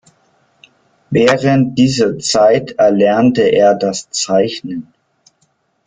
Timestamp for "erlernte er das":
2.71-4.09